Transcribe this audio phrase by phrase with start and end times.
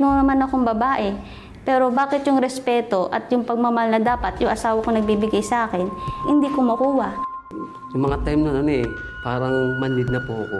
[0.00, 1.12] mo naman akong babae.
[1.66, 5.90] Pero bakit yung respeto at yung pagmamahal na dapat yung asawa ko nagbibigay sa akin,
[6.30, 7.10] hindi ko makuha.
[7.90, 8.86] Yung mga time na ano eh,
[9.26, 10.58] parang manlid na po ako.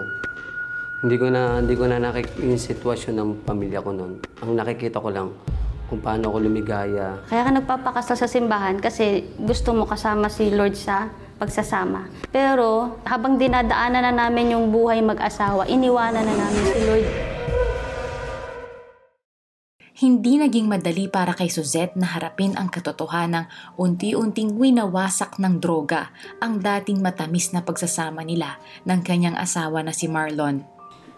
[1.06, 4.18] Hindi ko na hindi ko na nakikita yung sitwasyon ng pamilya ko noon.
[4.42, 5.30] Ang nakikita ko lang
[5.86, 7.22] kung paano ako lumigaya.
[7.30, 11.06] Kaya ka nagpapakasal sa simbahan kasi gusto mo kasama si Lord sa
[11.38, 12.10] pagsasama.
[12.34, 17.35] Pero habang dinadaanan na namin yung buhay mag-asawa, iniwanan na namin si Lord.
[19.96, 23.48] Hindi naging madali para kay Suzette na harapin ang katotohanang
[23.80, 30.04] unti-unting winawasak ng droga ang dating matamis na pagsasama nila ng kanyang asawa na si
[30.04, 30.60] Marlon.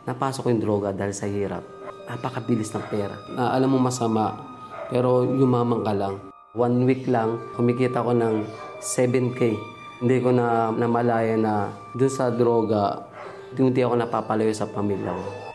[0.06, 1.66] Napasok yung droga dahil sa hirap.
[2.06, 3.18] Napakabilis ng pera.
[3.34, 4.46] Ah, alam mo masama,
[4.94, 6.14] pero yumaman ka lang.
[6.54, 8.46] One week lang, kumikita ko ng
[8.78, 9.58] 7K.
[10.06, 13.10] Hindi ko na namalaya na dun sa droga,
[13.58, 15.47] unti ako napapalayo sa pamilya ko.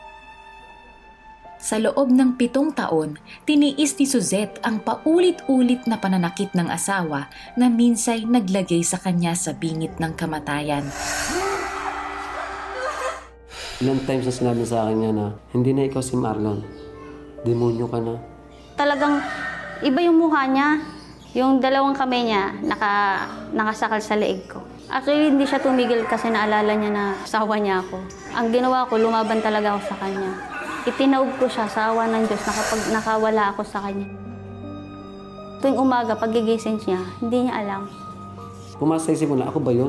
[1.64, 3.16] Sa loob ng pitong taon,
[3.48, 9.56] tiniis ni Suzette ang paulit-ulit na pananakit ng asawa na minsay naglagay sa kanya sa
[9.56, 10.84] bingit ng kamatayan.
[13.80, 16.68] Ilang times na sinabi sa akin niya na, hindi na ikaw si Marlon.
[17.48, 18.20] Demonyo ka na.
[18.76, 19.24] Talagang
[19.88, 20.84] iba yung mukha niya.
[21.32, 23.24] Yung dalawang kamay niya naka,
[23.56, 24.60] nakasakal sa leeg ko.
[24.92, 28.04] Actually, hindi siya tumigil kasi naalala niya na asawa niya ako.
[28.36, 30.53] Ang ginawa ko, lumaban talaga ako sa kanya.
[30.84, 34.04] Itinaob ko siya sa awa ng Diyos na kapag nakawala ako sa kanya.
[35.64, 37.88] Tuwing umaga, pagigising niya, hindi niya alam.
[38.76, 39.88] Pumasa isip ko na, ako ba yun?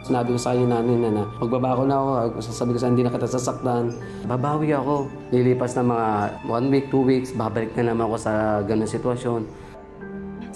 [0.00, 3.04] Sinabi ko sa kanya nanay na na, magbaba ko na ako, sasabi ko sa hindi
[3.04, 3.92] na kita sasaktan.
[4.24, 5.12] Babawi ako.
[5.28, 6.08] Lilipas na mga
[6.48, 9.44] one week, two weeks, babalik na naman ako sa ganung sitwasyon.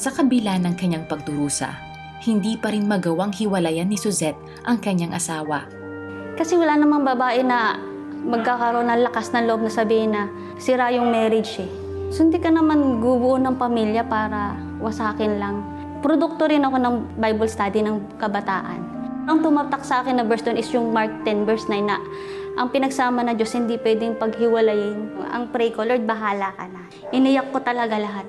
[0.00, 1.76] Sa kabila ng kanyang pagdurusa,
[2.24, 5.68] hindi pa rin magawang hiwalayan ni Suzette ang kanyang asawa.
[6.40, 7.89] Kasi wala namang babae na
[8.24, 10.28] magkakaroon ng lakas ng loob na sabihin na
[10.60, 11.70] sira yung marriage eh.
[12.10, 15.62] So hindi ka naman gubuo ng pamilya para wasakin lang.
[16.00, 18.80] Produkto rin ako ng Bible study ng kabataan.
[19.28, 22.00] Ang tumatak sa akin na verse doon is yung Mark 10 verse 9 na
[22.58, 25.22] ang pinagsama na Diyos hindi pwedeng paghiwalayin.
[25.30, 26.82] Ang pray ko, Lord, bahala ka na.
[27.14, 28.26] Iniyak ko talaga lahat.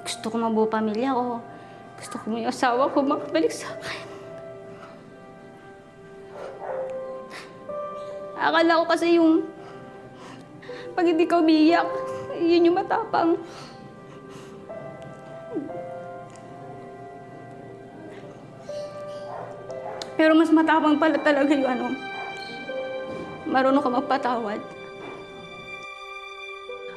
[0.00, 1.44] Gusto ko mabuo pamilya ko.
[2.00, 4.13] Gusto ko may asawa ko makabalik sa akin.
[8.44, 9.40] Akala ko kasi yung
[10.92, 11.88] pag hindi ka umiiyak,
[12.38, 13.40] yun yung matapang.
[20.14, 21.86] Pero mas matapang pala talaga yung ano,
[23.48, 24.60] marunong ka magpatawad.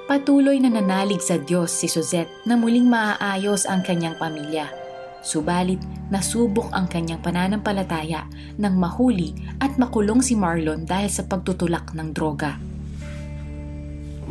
[0.07, 4.86] Patuloy na nanalig sa Diyos si Suzette na muling maaayos ang kanyang pamilya.
[5.27, 12.15] Subalit, nasubok ang kanyang pananampalataya nang mahuli at makulong si Marlon dahil sa pagtutulak ng
[12.15, 12.55] droga.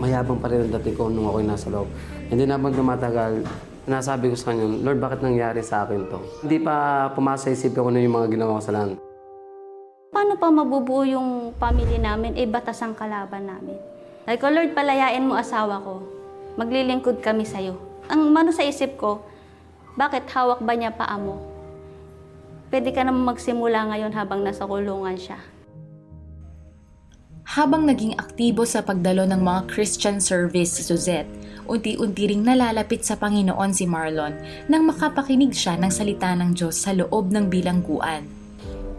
[0.00, 1.84] Mayabang pa rin ang dati ko nung ako'y nasa loob.
[2.32, 3.44] Hindi na habang tumatagal,
[3.84, 6.16] nasabi ko sa kanya, Lord, bakit nangyari sa akin to?
[6.40, 8.96] Hindi pa pumasa isip ko na yung mga ginawa ko sa lahat.
[10.16, 13.76] Paano pa mabubuo yung pamilya namin, eh batas ang kalaban namin.
[14.24, 16.00] Like, ko, Lord, palayain mo asawa ko.
[16.56, 17.76] Maglilingkod kami sa'yo.
[18.08, 19.20] Ang mano sa isip ko,
[19.96, 21.40] bakit hawak ba niya paa mo?
[22.68, 25.40] Pwede ka naman magsimula ngayon habang nasa kulungan siya.
[27.46, 31.30] Habang naging aktibo sa pagdalo ng mga Christian service si Suzette,
[31.64, 34.36] unti-unti ring nalalapit sa Panginoon si Marlon
[34.68, 38.28] nang makapakinig siya ng salita ng Diyos sa loob ng bilangguan.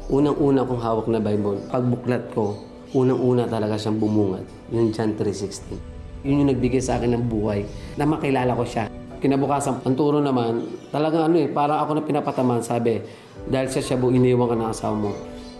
[0.09, 2.57] Unang-una kong hawak na Bible, pagbuklat ko,
[2.97, 4.47] unang-una talaga siyang bumungad.
[4.73, 6.25] Yung John 3.16.
[6.25, 7.67] Yun yung nagbigay sa akin ng buhay
[7.99, 8.96] na makilala ko siya.
[9.17, 10.61] Kinabukasan, ang turo naman,
[10.93, 13.01] talagang ano eh, parang ako na pinapataman, sabi,
[13.49, 15.11] dahil sa Shabu, iniwan ka ng asawa mo.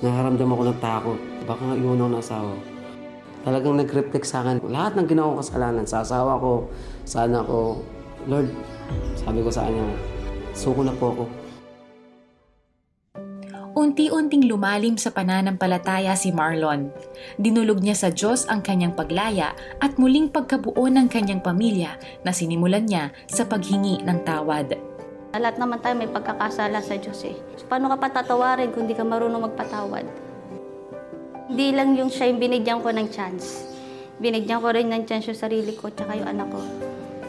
[0.05, 1.19] Nakaramdam ako ng takot.
[1.49, 2.53] Baka nga iwan ako ng asawa.
[3.41, 6.69] Talagang nag-reflect sa akin, lahat ng ginawa kong kasalanan sa asawa ko,
[7.07, 7.81] sa anak ko,
[8.29, 8.51] Lord,
[9.17, 9.87] sabi ko sa kanya,
[10.53, 11.46] suko na po ako.
[13.77, 16.89] Unti-unting lumalim sa pananampalataya si Marlon.
[17.37, 21.93] Dinulog niya sa Diyos ang kanyang paglaya at muling pagkabuo ng kanyang pamilya
[22.25, 24.73] na sinimulan niya sa paghingi ng tawad.
[25.37, 27.37] Lahat naman tayo may pagkakasala sa Diyos eh.
[27.53, 30.09] So, paano ka patatawarin kung di ka marunong magpatawad?
[31.53, 33.61] Hindi lang yung siya yung binigyan ko ng chance.
[34.17, 36.65] Binigyan ko rin ng chance yung sarili ko tsaka yung anak ko.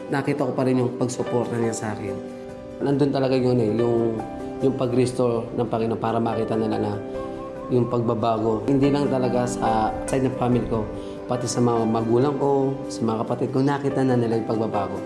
[0.09, 2.17] nakita ko pa rin yung pagsuporta niya sa akin.
[2.81, 4.17] Nandun talaga yun eh, yung,
[4.59, 6.93] yung pag-restore ng Panginoon para makita nila na
[7.69, 8.65] yung pagbabago.
[8.65, 10.83] Hindi lang talaga sa side ng family ko,
[11.29, 14.97] pati sa mga magulang ko, sa mga kapatid ko, nakita na nila yung pagbabago.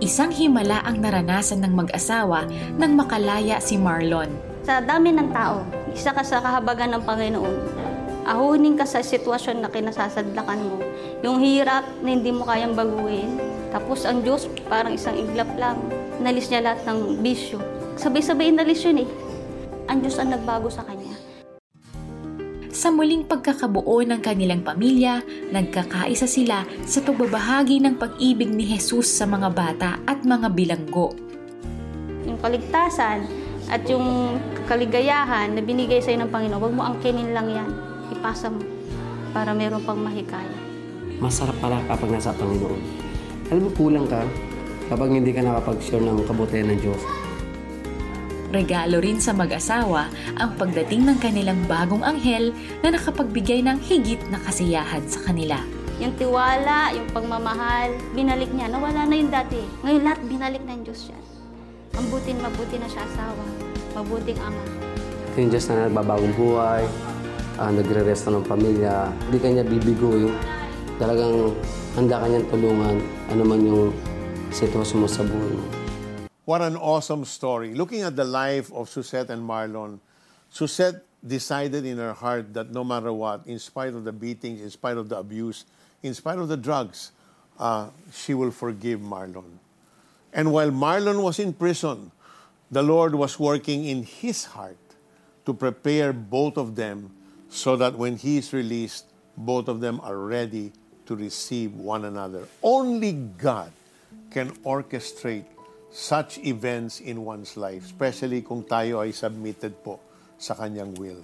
[0.00, 2.48] Isang himala ang naranasan ng mag-asawa
[2.80, 4.32] nang makalaya si Marlon.
[4.64, 5.60] Sa dami ng tao,
[5.92, 7.56] isa ka sa kahabagan ng Panginoon.
[8.30, 10.78] ahunin ka sa sitwasyon na kinasasadlakan mo.
[11.26, 13.40] Yung hirap na hindi mo kayang baguhin.
[13.74, 15.82] Tapos ang Diyos, parang isang iglap lang.
[16.22, 17.58] Nalis niya lahat ng bisyo.
[18.00, 19.08] Sabay-sabay nalis yun eh.
[19.92, 21.12] Ang Diyos ang nagbago sa kanya.
[22.72, 25.20] Sa muling pagkakabuo ng kanilang pamilya,
[25.52, 31.12] nagkakaisa sila sa pagbabahagi ng pag-ibig ni Jesus sa mga bata at mga bilanggo.
[32.24, 33.28] Yung kaligtasan
[33.68, 37.68] at yung kaligayahan na binigay sa'yo ng Panginoon, huwag mo angkinin lang yan.
[38.16, 38.64] Ipasa mo
[39.36, 40.56] para meron pang mahikaya.
[41.20, 42.80] Masarap pala kapag nasa Panginoon.
[43.52, 44.24] Alam mo, kulang ka
[44.88, 47.19] kapag hindi ka nakapag-share ng kabutihan ng Diyos.
[48.50, 52.50] Regalo rin sa mag-asawa ang pagdating ng kanilang bagong anghel
[52.82, 55.62] na nakapagbigay ng higit na kasiyahan sa kanila.
[56.02, 58.66] Yung tiwala, yung pagmamahal, binalik niya.
[58.66, 59.62] Nawala na yung dati.
[59.86, 61.24] Ngayon lahat binalik ng Diyos yan.
[61.94, 63.44] Ang buti mabuti na siya asawa.
[63.94, 64.62] Mabuting ama.
[65.30, 66.82] Ito yung Diyos na nagbabagong buhay,
[67.54, 69.14] uh, nagre-resta ng pamilya.
[69.30, 70.34] Hindi ka niya bibigo yung
[70.98, 71.54] talagang
[71.94, 72.96] handa ka niyang tulungan
[73.30, 73.94] ano man yung
[74.50, 75.79] sitwasyon mo sa buhay mo.
[76.50, 77.74] What an awesome story.
[77.74, 80.00] Looking at the life of Susette and Marlon,
[80.52, 84.68] Susette decided in her heart that no matter what, in spite of the beatings, in
[84.68, 85.64] spite of the abuse,
[86.02, 87.12] in spite of the drugs,
[87.60, 89.60] uh, she will forgive Marlon.
[90.32, 92.10] And while Marlon was in prison,
[92.68, 94.76] the Lord was working in his heart
[95.46, 97.14] to prepare both of them
[97.48, 99.04] so that when he is released,
[99.36, 100.72] both of them are ready
[101.06, 102.48] to receive one another.
[102.60, 103.70] Only God
[104.32, 105.44] can orchestrate
[105.90, 109.98] such events in one's life, especially kung tayo ay submitted po
[110.38, 111.20] sa kanyang will.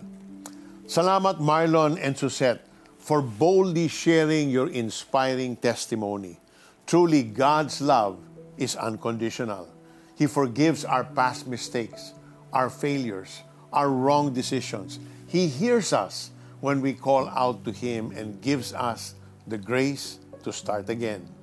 [0.86, 2.62] Salamat Marlon and Susette
[2.98, 6.38] for boldly sharing your inspiring testimony.
[6.86, 8.18] Truly, God's love
[8.58, 9.70] is unconditional.
[10.18, 12.14] He forgives our past mistakes,
[12.52, 13.42] our failures,
[13.72, 14.98] our wrong decisions.
[15.26, 16.30] He hears us
[16.60, 19.14] when we call out to Him and gives us
[19.46, 21.35] the grace to start again.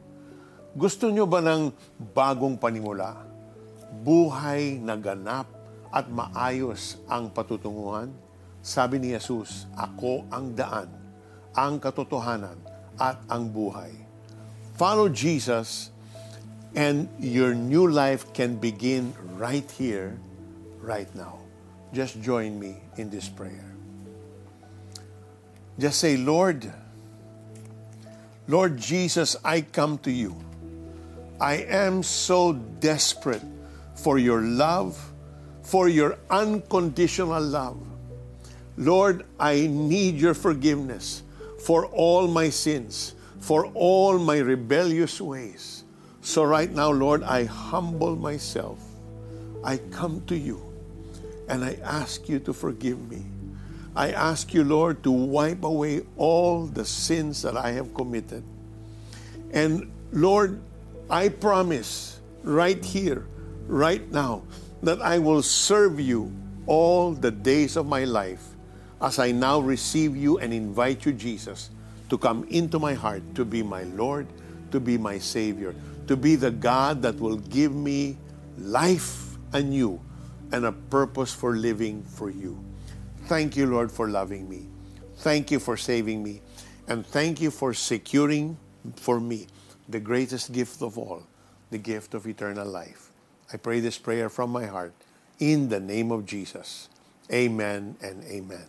[0.73, 1.69] Gusto nyo ba ng
[2.17, 3.13] bagong panimula?
[4.01, 5.45] Buhay na ganap
[5.93, 8.09] at maayos ang patutunguhan?
[8.65, 10.89] Sabi ni Jesus, Ako ang daan,
[11.53, 12.57] ang katotohanan
[12.97, 13.93] at ang buhay.
[14.73, 15.93] Follow Jesus
[16.73, 20.17] and your new life can begin right here,
[20.81, 21.37] right now.
[21.93, 23.69] Just join me in this prayer.
[25.77, 26.65] Just say, Lord,
[28.49, 30.33] Lord Jesus, I come to you.
[31.43, 33.43] I am so desperate
[33.95, 34.95] for your love,
[35.61, 37.85] for your unconditional love.
[38.77, 41.21] Lord, I need your forgiveness
[41.59, 45.83] for all my sins, for all my rebellious ways.
[46.21, 48.79] So, right now, Lord, I humble myself.
[49.65, 50.63] I come to you
[51.49, 53.25] and I ask you to forgive me.
[53.97, 58.45] I ask you, Lord, to wipe away all the sins that I have committed.
[59.51, 60.61] And Lord,
[61.09, 63.25] I promise right here,
[63.67, 64.43] right now,
[64.81, 66.31] that I will serve you
[66.65, 68.43] all the days of my life
[69.01, 71.69] as I now receive you and invite you, Jesus,
[72.09, 74.27] to come into my heart to be my Lord,
[74.71, 75.75] to be my Savior,
[76.07, 78.17] to be the God that will give me
[78.57, 79.99] life anew
[80.51, 82.63] and a purpose for living for you.
[83.25, 84.67] Thank you, Lord, for loving me.
[85.17, 86.41] Thank you for saving me.
[86.87, 88.57] And thank you for securing
[88.95, 89.47] for me
[89.89, 91.23] the greatest gift of all,
[91.71, 93.11] the gift of eternal life.
[93.51, 94.93] I pray this prayer from my heart
[95.39, 96.89] in the name of Jesus.
[97.31, 98.67] Amen and amen.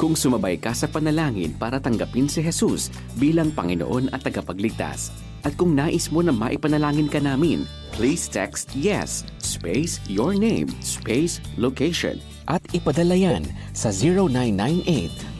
[0.00, 2.88] Kung sumabay ka sa panalangin para tanggapin si Jesus
[3.20, 5.12] bilang Panginoon at tagapagligtas,
[5.44, 11.44] at kung nais mo na maipanalangin ka namin, please text YES, space your name, space
[11.60, 12.16] location,
[12.48, 13.44] at ipadala yan
[13.76, 13.92] sa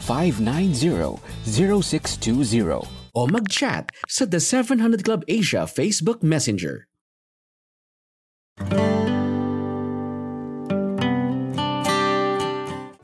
[0.04, 6.86] 0998-590-0620 o mag-chat sa The 700 Club Asia Facebook Messenger.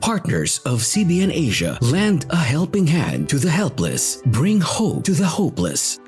[0.07, 5.27] Partners of CBN Asia lend a helping hand to the helpless, bring hope to the
[5.27, 5.99] hopeless.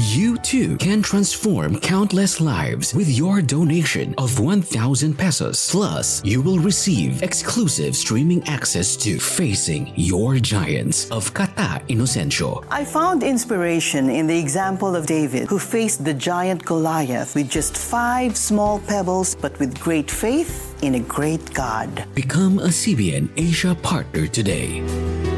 [0.00, 5.68] You too can transform countless lives with your donation of 1,000 pesos.
[5.72, 12.64] Plus, you will receive exclusive streaming access to Facing Your Giants of Kata Inocencio.
[12.70, 17.76] I found inspiration in the example of David, who faced the giant Goliath with just
[17.76, 22.04] five small pebbles, but with great faith in a great God.
[22.14, 25.37] Become a CBN Asia partner today.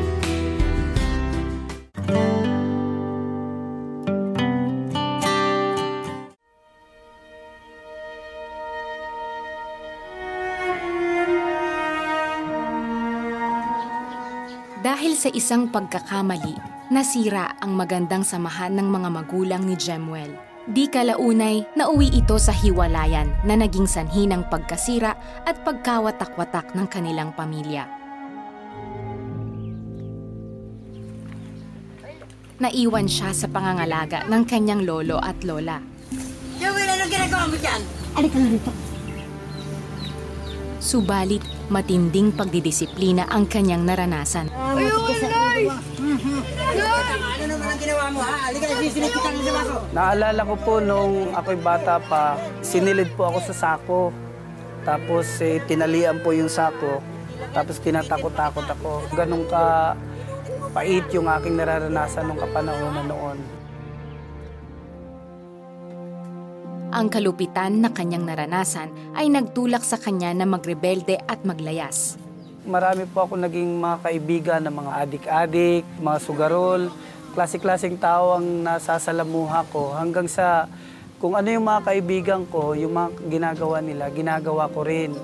[15.21, 16.57] Sa isang pagkakamali,
[16.89, 20.33] nasira ang magandang samahan ng mga magulang ni Jemuel.
[20.65, 25.13] Di kalaunay, nauwi ito sa hiwalayan na naging sanhi ng pagkasira
[25.45, 27.85] at pagkawatak-watak ng kanilang pamilya.
[32.57, 35.85] Naiwan siya sa pangangalaga ng kanyang lolo at lola.
[36.57, 37.81] Joel, anong ginagawa mo dyan?
[40.81, 44.51] Subalit, matinding pagdidisiplina ang kanyang naranasan.
[44.51, 44.77] Ano
[47.47, 48.35] naman ang ginawa mo, ha?
[48.51, 49.79] Halika na, sisilip kita ng ko.
[49.97, 54.01] Naalala ko po nung ako'y bata pa, sinilid po ako sa sako.
[54.85, 57.01] Tapos eh, tinalian po yung sako.
[57.57, 59.07] Tapos tinatakot-takot ako.
[59.17, 59.97] Ganun ka
[60.77, 63.60] pait yung aking nararanasan nung kapanahonan noon.
[66.91, 72.19] Ang kalupitan na kanyang naranasan ay nagtulak sa kanya na magrebelde at maglayas.
[72.67, 76.91] Marami po ako naging mga kaibigan ng mga adik-adik, mga sugarol,
[77.39, 80.67] klase-klaseng tao ang nasasalamuha ko hanggang sa
[81.23, 85.15] kung ano yung mga kaibigan ko, yung mga ginagawa nila, ginagawa ko rin.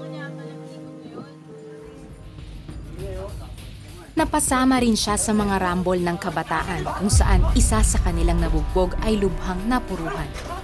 [4.14, 9.18] Napasama rin siya sa mga rambol ng kabataan kung saan isa sa kanilang nabugbog ay
[9.18, 10.55] lubhang napuruhan.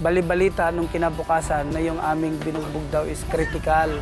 [0.00, 4.00] Bali-balita nung kinabukasan na yung aming binugbog daw is critical.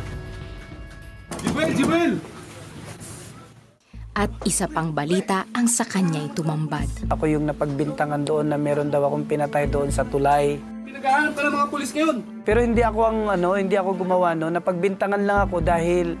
[4.15, 6.87] At isa pang balita ang sa kanya'y tumambad.
[7.11, 10.55] Ako yung napagbintangan doon na meron daw akong pinatay doon sa tulay.
[10.87, 12.17] Pinagahanap ka ng mga pulis ngayon.
[12.47, 16.15] Pero hindi ako ang ano, hindi ako gumawa no, napagbintangan lang ako dahil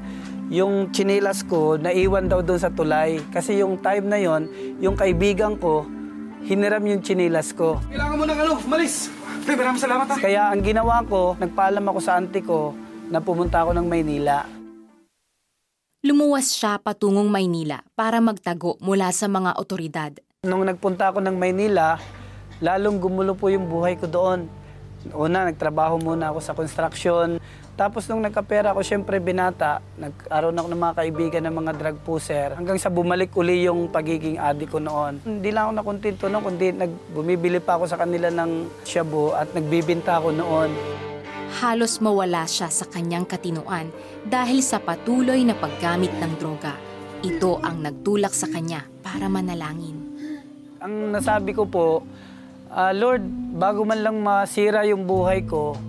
[0.51, 4.43] yung chinelas ko naiwan daw doon sa tulay kasi yung time na yon,
[4.83, 5.87] yung kaibigan ko
[6.43, 7.79] hiniram yung chinelas ko.
[7.91, 9.11] Kailangan mo ng ano, malis.
[9.49, 10.21] Pre, maraming salamat ha.
[10.21, 12.77] Kaya ang ginawa ko, nagpaalam ako sa auntie ko
[13.09, 14.45] na pumunta ako ng Maynila.
[16.05, 20.13] Lumuwas siya patungong Maynila para magtago mula sa mga otoridad.
[20.45, 21.97] Nung nagpunta ako ng Maynila,
[22.61, 24.45] lalong gumulo po yung buhay ko doon.
[25.17, 27.41] Una, nagtrabaho muna ako sa construction.
[27.79, 32.51] Tapos nung nagkapera ako, syempre binata, nag-aroon ako ng mga kaibigan ng mga drug pusher.
[32.51, 35.23] Hanggang sa bumalik uli yung pagiging addict ko noon.
[35.23, 39.55] Hindi lang ako nakontento noon, kundi nag, bumibili pa ako sa kanila ng shabu at
[39.55, 40.75] nagbibinta ako noon.
[41.63, 43.87] Halos mawala siya sa kanyang katinuan
[44.27, 46.75] dahil sa patuloy na paggamit ng droga.
[47.23, 49.95] Ito ang nagtulak sa kanya para manalangin.
[50.83, 52.03] Ang nasabi ko po,
[52.75, 53.23] ah, Lord,
[53.55, 55.79] bago man lang masira yung buhay ko,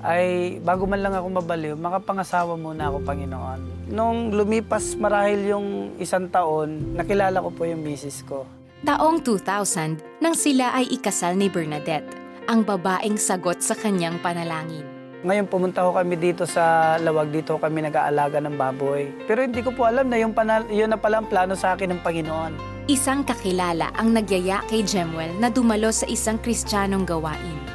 [0.00, 3.60] ay bago man lang ako mabaliw, makapangasawa muna ako, Panginoon.
[3.92, 5.66] Nung lumipas marahil yung
[6.00, 8.48] isang taon, nakilala ko po yung misis ko.
[8.80, 12.08] Taong 2000 nang sila ay ikasal ni Bernadette,
[12.48, 14.88] ang babaeng sagot sa kanyang panalangin.
[15.20, 19.12] Ngayon pumunta ko kami dito sa Lawag, dito kami nag-aalaga ng baboy.
[19.28, 21.92] Pero hindi ko po alam na yung panal- yun na pala ang plano sa akin
[21.92, 22.52] ng Panginoon.
[22.88, 27.69] Isang kakilala ang nagyaya kay Jemuel na dumalo sa isang kristyanong gawain.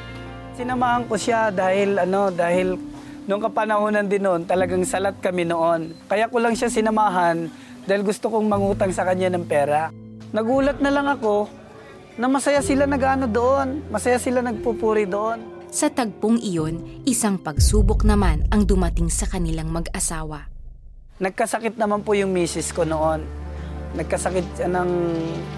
[0.56, 2.80] Sinamahan ko siya dahil ano, dahil
[3.28, 5.92] nung kapanahonan din noon, talagang salat kami noon.
[6.08, 7.52] Kaya ko lang siya sinamahan
[7.84, 9.92] dahil gusto kong mangutang sa kanya ng pera.
[10.32, 11.52] Nagulat na lang ako
[12.16, 15.44] na masaya sila nag-ano doon, masaya sila nagpupuri doon.
[15.76, 20.48] Sa tagpong iyon, isang pagsubok naman ang dumating sa kanilang mag-asawa.
[21.20, 23.28] Nagkasakit naman po yung misis ko noon.
[24.00, 24.90] Nagkasakit siya ng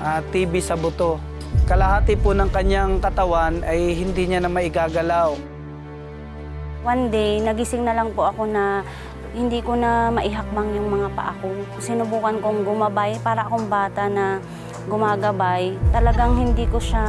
[0.02, 1.22] ah, TB sa buto.
[1.68, 5.36] Kalahati po ng kanyang katawan ay hindi niya na maigagalaw.
[6.88, 8.88] One day, nagising na lang po ako na
[9.36, 11.52] hindi ko na maihakbang yung mga paa ko.
[11.84, 14.40] Sinubukan kong gumabay para akong bata na
[14.88, 15.76] gumagabay.
[15.92, 17.04] Talagang hindi ko siya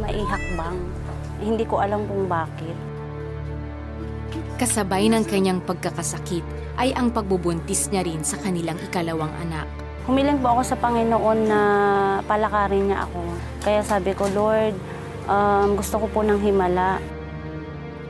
[0.00, 0.80] maihakbang.
[1.44, 2.72] Hindi ko alam kung bakit.
[4.56, 6.48] Kasabay ng kanyang pagkakasakit
[6.80, 9.68] ay ang pagbubuntis niya rin sa kanilang ikalawang anak.
[10.06, 11.60] Humiling po ako sa Panginoon na
[12.30, 13.26] palakarin niya ako.
[13.58, 14.78] Kaya sabi ko, Lord,
[15.26, 17.02] um, gusto ko po ng himala.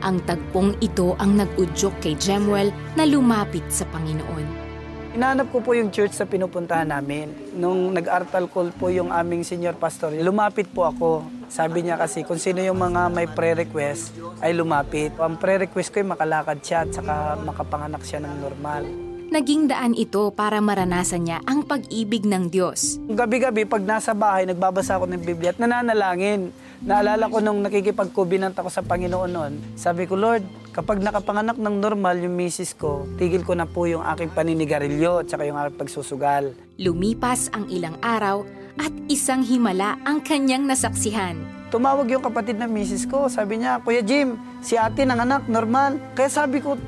[0.05, 2.69] Ang tagpong ito ang nag-udyok kay Jemuel
[3.01, 4.69] na lumapit sa Panginoon.
[5.17, 7.33] Inaanap ko po yung church sa pinupuntahan namin.
[7.57, 11.25] Nung nag-artal call po yung aming senior pastor, lumapit po ako.
[11.49, 14.13] Sabi niya kasi kung sino yung mga may pre-request
[14.45, 15.17] ay lumapit.
[15.17, 19.06] Ang pre-request ko ay makalakad siya at saka makapanganak siya ng normal.
[19.37, 22.97] Naging daan ito para maranasan niya ang pag-ibig ng Diyos.
[23.05, 26.57] Gabi-gabi, pag nasa bahay, nagbabasa ako ng Biblia at nananalangin.
[26.81, 29.53] Naalala ko nung nakikipagkubinant ako sa Panginoon noon.
[29.77, 30.41] Sabi ko, Lord,
[30.73, 35.29] kapag nakapanganak ng normal yung misis ko, tigil ko na po yung aking paninigarilyo at
[35.29, 36.57] saka yung aking pagsusugal.
[36.81, 38.41] Lumipas ang ilang araw
[38.81, 41.37] at isang himala ang kanyang nasaksihan.
[41.69, 43.29] Tumawag yung kapatid na misis ko.
[43.29, 46.01] Sabi niya, Kuya Jim, si ate ng anak, normal.
[46.17, 46.81] Kaya sabi ko,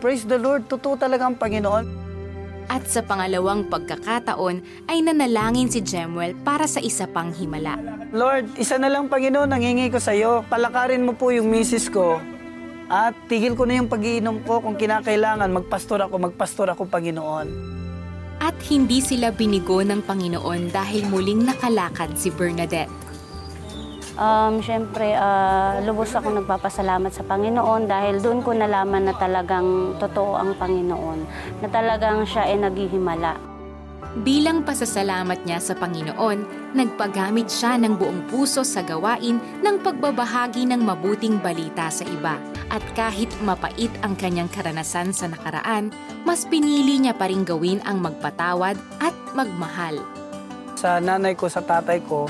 [0.00, 2.08] praise the Lord, totoo talaga ang Panginoon.
[2.70, 7.76] At sa pangalawang pagkakataon ay nanalangin si Jemuel para sa isa pang himala.
[8.14, 10.46] Lord, isa na lang Panginoon, nangingi ko sa iyo.
[10.48, 12.22] Palakarin mo po yung misis ko.
[12.90, 14.62] At tigil ko na yung pag-iinom ko.
[14.62, 17.46] Kung kinakailangan, magpastor ako, magpastor ako, Panginoon.
[18.40, 23.09] At hindi sila binigo ng Panginoon dahil muling nakalakad si Bernadette.
[24.20, 30.36] Um, Siyempre, ah, lubos ako nagpapasalamat sa Panginoon dahil doon ko nalaman na talagang totoo
[30.36, 31.24] ang Panginoon,
[31.64, 33.40] na talagang siya ay naghihimala.
[34.20, 36.44] Bilang pasasalamat niya sa Panginoon,
[36.76, 42.36] nagpagamit siya ng buong puso sa gawain ng pagbabahagi ng mabuting balita sa iba.
[42.68, 45.94] At kahit mapait ang kanyang karanasan sa nakaraan,
[46.28, 50.02] mas pinili niya pa rin gawin ang magpatawad at magmahal.
[50.76, 52.26] Sa nanay ko, sa tatay ko,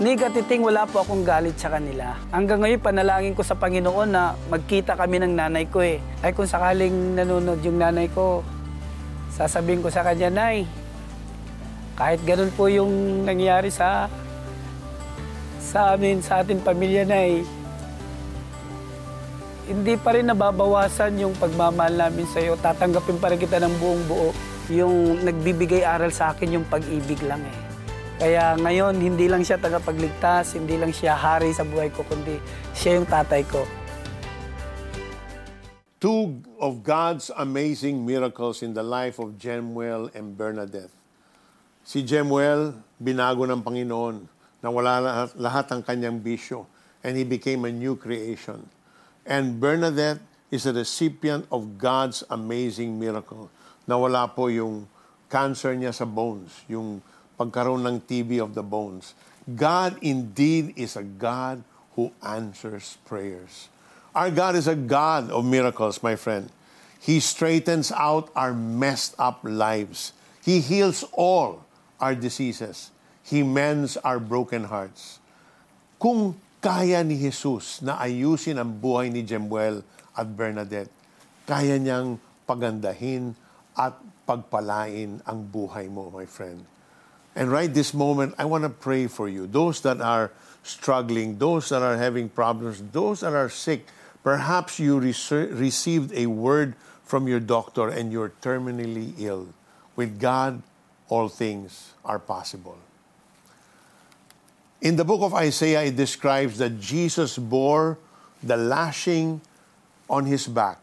[0.00, 2.16] Negatiting wala po akong galit sa kanila.
[2.32, 6.00] Hanggang ngayon, panalangin ko sa Panginoon na magkita kami ng nanay ko eh.
[6.24, 8.40] Ay kung sakaling nanonood yung nanay ko,
[9.28, 10.64] sasabihin ko sa kanya, Nay,
[12.00, 12.88] kahit ganun po yung
[13.28, 14.08] nangyari sa
[15.60, 17.44] sa amin, sa ating pamilya, Nay,
[19.68, 22.56] hindi pa rin nababawasan yung pagmamahal namin sa iyo.
[22.56, 24.32] Tatanggapin pa rin kita ng buong buo.
[24.72, 27.69] Yung nagbibigay aral sa akin yung pag-ibig lang eh.
[28.20, 32.36] Kaya ngayon, hindi lang siya tagapagligtas, hindi lang siya hari sa buhay ko, kundi
[32.76, 33.64] siya yung tatay ko.
[35.96, 40.92] Two of God's amazing miracles in the life of Jemuel and Bernadette.
[41.80, 44.28] Si Jemuel, binago ng Panginoon
[44.60, 46.68] na wala lahat, lahat ang kanyang bisyo
[47.00, 48.68] and he became a new creation.
[49.24, 50.20] And Bernadette
[50.52, 53.48] is a recipient of God's amazing miracle
[53.88, 54.84] na wala po yung
[55.32, 57.00] cancer niya sa bones, yung
[57.40, 59.16] pagkaroon ng TB of the bones.
[59.48, 61.64] God indeed is a God
[61.96, 63.72] who answers prayers.
[64.12, 66.52] Our God is a God of miracles, my friend.
[67.00, 70.12] He straightens out our messed up lives.
[70.44, 71.64] He heals all
[71.96, 72.92] our diseases.
[73.24, 75.16] He mends our broken hearts.
[75.96, 79.80] Kung kaya ni Jesus na ayusin ang buhay ni Jemuel
[80.12, 80.92] at Bernadette,
[81.48, 83.32] kaya niyang pagandahin
[83.72, 83.96] at
[84.28, 86.60] pagpalain ang buhay mo, my friend.
[87.34, 89.46] And right this moment, I want to pray for you.
[89.46, 90.30] Those that are
[90.62, 93.86] struggling, those that are having problems, those that are sick,
[94.22, 99.48] perhaps you rece- received a word from your doctor and you're terminally ill.
[99.96, 100.62] With God,
[101.08, 102.78] all things are possible.
[104.80, 107.98] In the book of Isaiah, it describes that Jesus bore
[108.42, 109.40] the lashing
[110.08, 110.78] on his back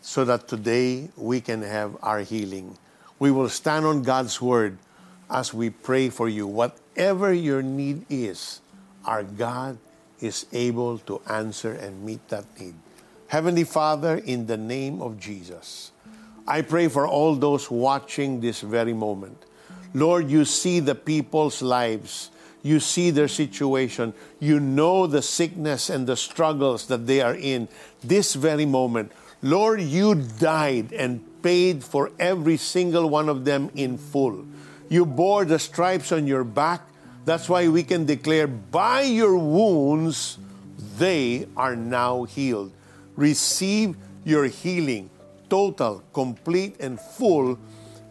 [0.00, 2.76] so that today we can have our healing.
[3.18, 4.78] We will stand on God's word
[5.32, 6.46] as we pray for you.
[6.46, 8.60] Whatever your need is,
[9.04, 9.78] our God
[10.20, 12.74] is able to answer and meet that need.
[13.28, 15.90] Heavenly Father, in the name of Jesus,
[16.46, 19.42] I pray for all those watching this very moment.
[19.94, 22.30] Lord, you see the people's lives.
[22.62, 24.12] You see their situation.
[24.38, 27.68] You know the sickness and the struggles that they are in
[28.04, 29.12] this very moment.
[29.40, 34.44] Lord, you died and paid for every single one of them in full.
[34.92, 36.82] You bore the stripes on your back.
[37.24, 40.36] That's why we can declare, by your wounds,
[40.98, 42.72] they are now healed.
[43.16, 45.08] Receive your healing,
[45.48, 47.58] total, complete, and full,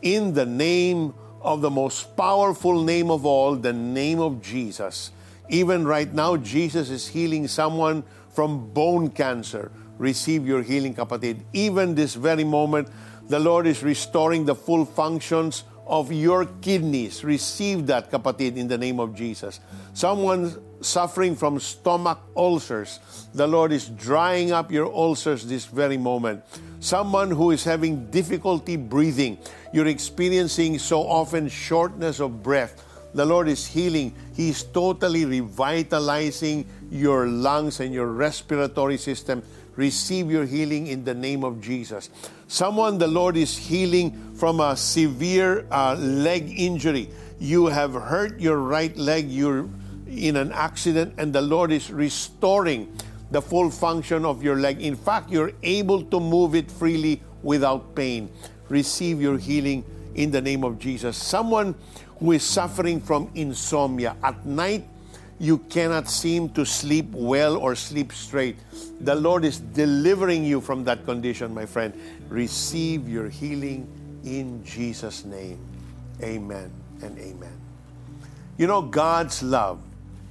[0.02, 5.12] in the name of the most powerful name of all, the name of Jesus.
[5.50, 9.72] Even right now, Jesus is healing someone from bone cancer.
[10.00, 11.42] Receive your healing, kapatid.
[11.54, 12.90] Even this very moment,
[13.30, 17.22] the Lord is restoring the full functions of your kidneys.
[17.22, 19.60] Receive that, kapatid, in the name of Jesus.
[19.94, 23.00] Someone suffering from stomach ulcers,
[23.36, 26.44] the Lord is drying up your ulcers this very moment.
[26.80, 29.38] Someone who is having difficulty breathing,
[29.74, 32.88] you're experiencing so often shortness of breath.
[33.14, 34.16] The Lord is healing.
[34.34, 39.44] He's totally revitalizing your lungs and your respiratory system.
[39.82, 42.12] Receive your healing in the name of Jesus.
[42.48, 47.10] Someone the Lord is healing from a severe uh, leg injury.
[47.40, 49.68] You have hurt your right leg, you're
[50.06, 52.96] in an accident, and the Lord is restoring
[53.32, 54.80] the full function of your leg.
[54.80, 58.30] In fact, you're able to move it freely without pain.
[58.70, 61.18] Receive your healing in the name of Jesus.
[61.18, 61.74] Someone
[62.20, 64.86] who is suffering from insomnia at night,
[65.42, 68.58] you cannot seem to sleep well or sleep straight.
[69.00, 72.00] The Lord is delivering you from that condition, my friend.
[72.30, 73.88] Receive your healing
[74.24, 75.58] in Jesus' name.
[76.22, 77.60] Amen and amen.
[78.60, 79.82] You know, God's love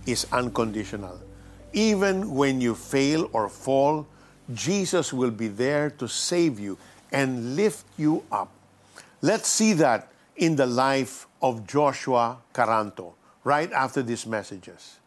[0.07, 1.21] is unconditional.
[1.73, 4.07] Even when you fail or fall,
[4.55, 6.79] Jesus will be there to save you
[7.11, 8.53] and lift you up.
[9.23, 15.00] Let's see that in the life of Joshua Caranto right after these messages.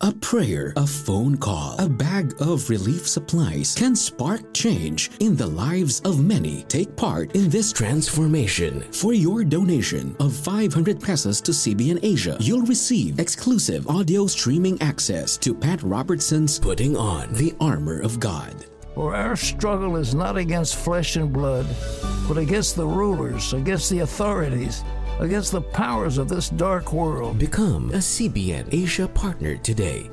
[0.00, 5.46] A prayer, a phone call, a bag of relief supplies can spark change in the
[5.46, 6.64] lives of many.
[6.64, 8.82] Take part in this transformation.
[8.92, 15.36] For your donation of 500 pesos to CBN Asia, you'll receive exclusive audio streaming access
[15.38, 18.66] to Pat Robertson's Putting On the Armor of God.
[18.94, 21.66] For our struggle is not against flesh and blood,
[22.28, 24.84] but against the rulers, against the authorities,
[25.20, 27.38] against the powers of this dark world.
[27.38, 30.10] Become a CBN Asia partner today.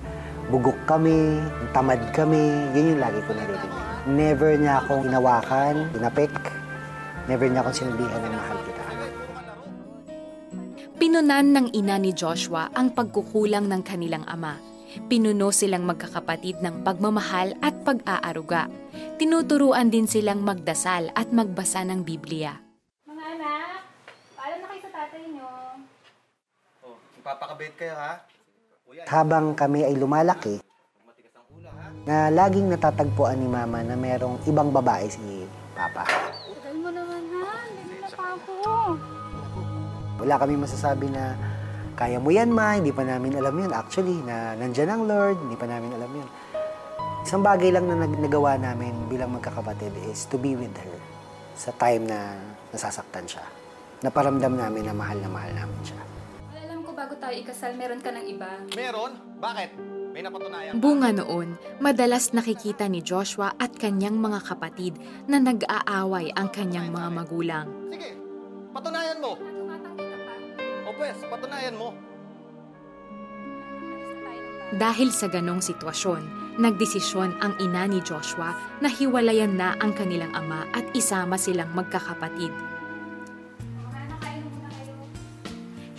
[0.52, 1.40] bugok kami,
[1.72, 2.42] tamad kami,
[2.76, 3.72] yun yung lagi ko naririnig.
[4.04, 6.36] Never niya akong inawakan, inapik,
[7.32, 8.81] never niya akong sinabihan ng mahal kita.
[11.02, 14.54] Pinunan ng ina ni Joshua ang pagkukulang ng kanilang ama.
[15.10, 18.70] Pinuno silang magkakapatid ng pagmamahal at pag-aaruga.
[19.18, 22.54] Tinuturuan din silang magdasal at magbasa ng Biblia.
[23.02, 23.82] Mga anak,
[24.38, 25.50] paalam na kayo sa tatay nyo.
[26.86, 28.22] Oh, ipapakabait kayo ha?
[29.10, 30.62] Habang kami ay lumalaki,
[32.06, 36.06] na laging natatagpuan ni Mama na merong ibang babae si Papa.
[36.06, 39.21] Tagal mo naman ha, hindi na pa ako.
[40.22, 41.34] Wala kami masasabi na
[41.98, 42.78] kaya mo yan, Ma.
[42.78, 43.74] Hindi pa namin alam yun.
[43.74, 45.42] Actually, na nandyan ang Lord.
[45.42, 46.28] Hindi pa namin alam yun.
[47.22, 50.98] Isang bagay lang na nag- nagawa namin bilang magkakapatid is to be with her
[51.54, 52.38] sa time na
[52.74, 53.44] nasasaktan siya.
[54.02, 56.00] Naparamdam namin na mahal na mahal namin siya.
[56.66, 58.50] Alam ko bago tayo ikasal, meron ka ng iba.
[58.74, 59.14] Meron?
[59.38, 59.70] Bakit?
[60.12, 60.76] May napatunayan?
[60.82, 64.98] Bunga noon, madalas nakikita ni Joshua at kanyang mga kapatid
[65.30, 67.66] na nag-aaway ang kanyang mga magulang.
[67.88, 68.18] Sige,
[68.74, 69.38] patunayan mo.
[71.02, 71.90] Pwes, patunayan mo.
[74.70, 80.62] Dahil sa ganong sitwasyon, nagdesisyon ang ina ni Joshua na hiwalayan na ang kanilang ama
[80.70, 82.54] at isama silang magkakapatid.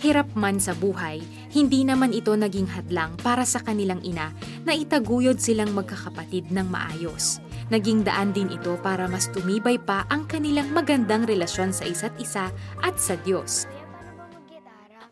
[0.00, 1.20] Hirap man sa buhay,
[1.52, 4.32] hindi naman ito naging hadlang para sa kanilang ina
[4.64, 7.44] na itaguyod silang magkakapatid ng maayos.
[7.68, 12.48] Naging daan din ito para mas tumibay pa ang kanilang magandang relasyon sa isa't isa
[12.80, 13.68] at sa Diyos.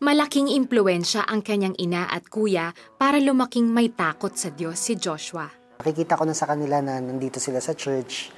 [0.02, 5.46] Malaking impluensya ang kanyang ina at kuya para lumaking may takot sa Diyos si Joshua.
[5.78, 8.34] Nakikita ko na sa kanila na nandito sila sa church.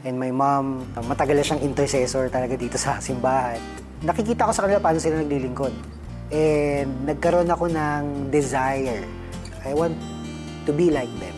[0.00, 3.60] And my mom, matagal na siyang intercessor talaga dito sa simbahan.
[4.00, 5.76] Nakikita ko sa kanila paano sila naglilingkod.
[6.32, 9.04] And nagkaroon ako ng desire.
[9.68, 10.00] I want
[10.64, 11.31] to be like them.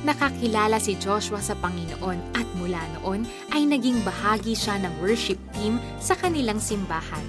[0.00, 5.76] Nakakilala si Joshua sa Panginoon at mula noon ay naging bahagi siya ng worship team
[6.00, 7.20] sa kanilang simbahan.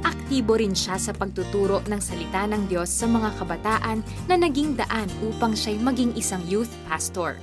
[0.00, 5.12] Aktibo rin siya sa pagtuturo ng salita ng Diyos sa mga kabataan na naging daan
[5.28, 7.36] upang siya'y maging isang youth pastor.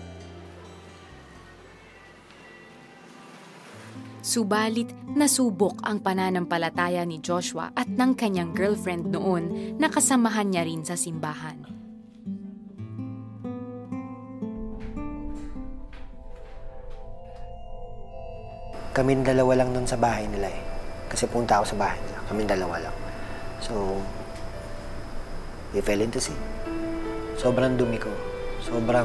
[4.25, 10.81] Subalit, nasubok ang pananampalataya ni Joshua at ng kanyang girlfriend noon na kasamahan niya rin
[10.81, 11.84] sa simbahan.
[18.95, 20.61] Kaming dalawa lang nun sa bahay nila eh.
[21.11, 22.17] Kasi punta ako sa bahay nila.
[22.31, 22.95] Kaming dalawa lang.
[23.59, 23.99] So,
[25.75, 26.39] we fell into sin.
[27.35, 28.07] Sobrang dumi ko.
[28.63, 29.03] Sobrang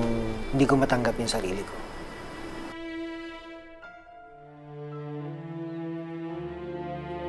[0.55, 1.75] hindi ko matanggap yung sarili ko.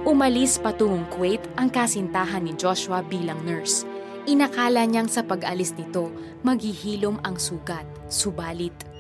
[0.06, 3.90] Umalis patungong Kuwait ang kasintahan ni Joshua bilang nurse.
[4.30, 6.14] Inakala niyang sa pag-alis nito,
[6.46, 8.91] maghihilom ang sugat, subalit.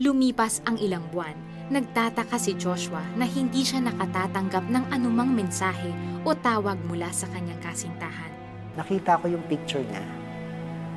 [0.00, 1.36] Lumipas ang ilang buwan,
[1.68, 5.92] nagtataka si Joshua na hindi siya nakatatanggap ng anumang mensahe
[6.24, 8.32] o tawag mula sa kanyang kasintahan.
[8.80, 10.00] Nakita ko yung picture niya.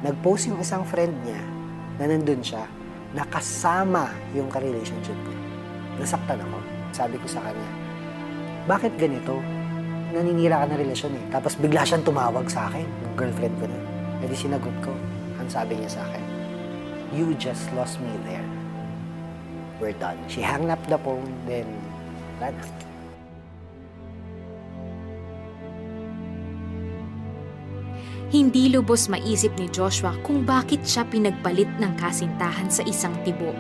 [0.08, 1.44] Nag-post yung isang friend niya
[2.00, 2.64] na nandun siya,
[3.12, 5.40] nakasama yung ka-relationship niya.
[6.00, 6.64] Nasaktan ako.
[6.96, 7.72] Sabi ko sa kanya,
[8.72, 9.36] bakit ganito?
[10.16, 11.26] Naninira ka ng relasyon eh.
[11.28, 13.80] Tapos bigla siyang tumawag sa akin, yung girlfriend ko na.
[14.24, 14.96] E di sinagot ko.
[15.44, 16.24] Ang sabi niya sa akin,
[17.12, 18.63] you just lost me there.
[19.84, 20.16] We're done.
[20.32, 21.68] She hung up the phone, then,
[22.40, 22.64] wala na.
[28.32, 33.52] Hindi lubos maisip ni Joshua kung bakit siya pinagpalit ng kasintahan sa isang tibo.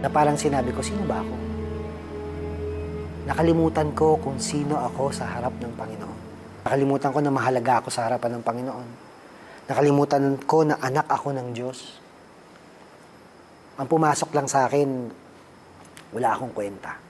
[0.00, 1.36] Na parang sinabi ko, sino ba ako?
[3.28, 6.18] Nakalimutan ko kung sino ako sa harap ng Panginoon.
[6.64, 8.88] Nakalimutan ko na mahalaga ako sa harapan ng Panginoon.
[9.68, 12.00] Nakalimutan ko na anak ako ng Diyos.
[13.76, 15.12] Ang pumasok lang sa akin,
[16.12, 17.08] wala akong kwenta.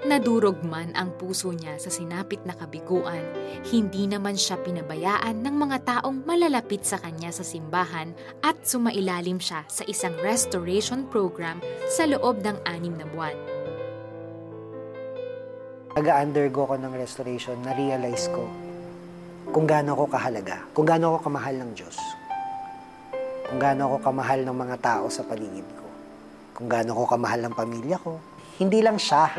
[0.00, 3.20] Nadurog man ang puso niya sa sinapit na kabiguan,
[3.68, 9.60] hindi naman siya pinabayaan ng mga taong malalapit sa kanya sa simbahan at sumailalim siya
[9.68, 13.36] sa isang restoration program sa loob ng anim na buwan.
[16.00, 18.48] Nag-undergo ko ng restoration, na-realize ko
[19.52, 21.98] kung gaano ako kahalaga, kung gaano ako kamahal ng Diyos,
[23.52, 25.79] kung gaano ako kamahal ng mga tao sa paligid ko,
[26.60, 28.20] kung gaano ako kamahal ng pamilya ko.
[28.60, 29.32] Hindi lang siya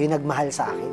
[0.00, 0.92] yung nagmahal sa akin.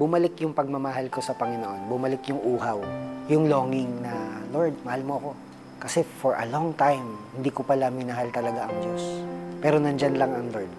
[0.00, 2.80] Bumalik yung pagmamahal ko sa Panginoon, bumalik yung uhaw,
[3.28, 5.30] yung longing na, Lord, mahal mo ako.
[5.84, 7.04] Kasi for a long time,
[7.36, 9.04] hindi ko pala minahal talaga ang Diyos.
[9.60, 10.72] Pero nandyan lang ang Lord,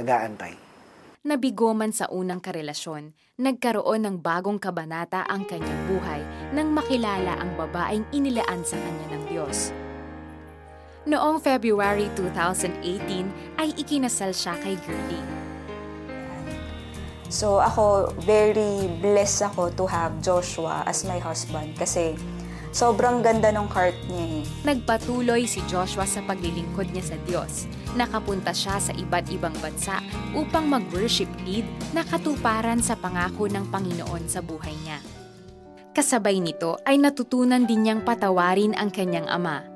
[0.00, 0.56] nag-aantay.
[1.20, 6.24] Nabigo man sa unang karelasyon, nagkaroon ng bagong kabanata ang kanyang buhay
[6.56, 9.76] nang makilala ang babaeng inilaan sa kanya ng Diyos.
[11.08, 15.24] Noong February 2018 ay ikinasal siya kay Gertie.
[17.32, 22.20] So ako, very blessed ako to have Joshua as my husband kasi
[22.76, 24.44] sobrang ganda ng heart niya eh.
[24.68, 27.64] Nagpatuloy si Joshua sa paglilingkod niya sa Diyos.
[27.96, 30.04] Nakapunta siya sa iba't ibang bansa
[30.36, 31.64] upang mag-worship lead
[31.96, 35.00] na katuparan sa pangako ng Panginoon sa buhay niya.
[35.96, 39.69] Kasabay nito ay natutunan din niyang patawarin ang kanyang ama.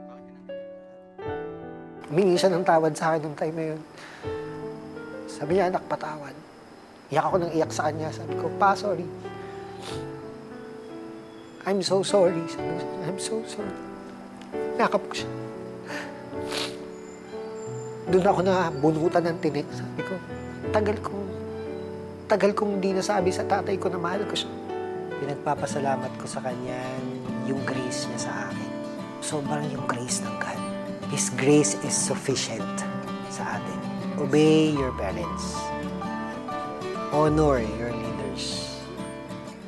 [2.14, 3.80] Humingi siya ng tawad sa akin nung time na yun.
[5.26, 6.30] Sabi niya, anak, patawad.
[7.10, 8.06] Iyak ako ng iyak sa kanya.
[8.14, 9.02] Sabi ko, pa, sorry.
[11.66, 12.38] I'm so sorry.
[12.46, 13.74] Sabi ko, I'm so sorry.
[14.78, 15.30] Nakap ko siya.
[18.14, 19.66] Doon ako na bunutan ng tinik.
[19.74, 20.14] Sabi ko,
[20.70, 21.26] tagal kong,
[22.30, 24.54] tagal kong di nasabi sa tatay ko na mahal ko siya.
[25.18, 26.78] Pinagpapasalamat ko sa kanya
[27.50, 28.70] yung grace niya sa akin.
[29.18, 30.63] Sobrang yung grace ng God.
[31.12, 32.64] His grace is sufficient
[33.28, 33.80] sa atin.
[34.16, 35.58] Obey your parents.
[37.10, 38.78] Honor your leaders.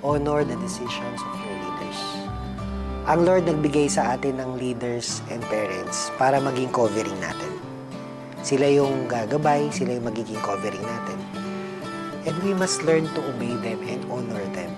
[0.01, 2.01] Honor the decisions of your leaders.
[3.07, 7.53] Ang Lord nagbigay sa atin ng leaders and parents para maging covering natin.
[8.46, 11.18] Sila yung gagabay, sila yung magiging covering natin.
[12.27, 14.70] And we must learn to obey them and honor them.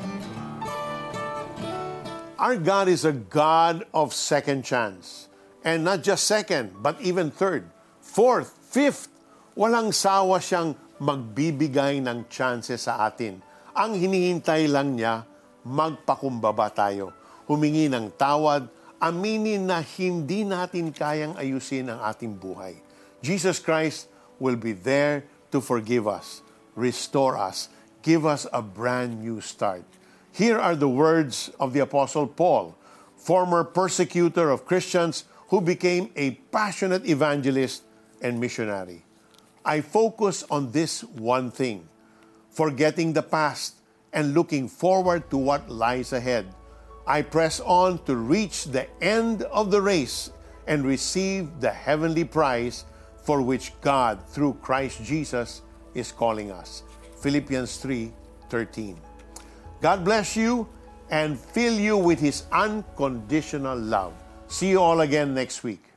[2.41, 5.28] Our God is a God of second chance.
[5.67, 7.67] And not just second, but even third,
[7.99, 9.11] fourth, fifth.
[9.59, 13.43] Walang sawa siyang magbibigay ng chances sa atin.
[13.75, 15.27] Ang hinihintay lang niya,
[15.67, 17.11] magpakumbaba tayo.
[17.51, 18.71] Humingi ng tawad,
[19.03, 22.79] aminin na hindi natin kayang ayusin ang ating buhay.
[23.19, 24.07] Jesus Christ
[24.39, 26.43] will be there to forgive us,
[26.79, 27.67] restore us,
[28.03, 29.83] give us a brand new start.
[30.31, 32.79] Here are the words of the Apostle Paul,
[33.19, 37.83] former persecutor of Christians who became a passionate evangelist
[38.23, 39.05] and missionary.
[39.65, 41.89] I focus on this one thing
[42.51, 43.75] forgetting the past
[44.13, 46.47] and looking forward to what lies ahead.
[47.07, 50.31] I press on to reach the end of the race
[50.67, 52.85] and receive the heavenly prize
[53.23, 55.63] for which God, through Christ Jesus,
[55.95, 56.83] is calling us.
[57.21, 58.97] Philippians 3:13.
[59.81, 60.69] God bless you
[61.11, 64.13] and fill you with his unconditional love.
[64.49, 65.88] See you all again next week.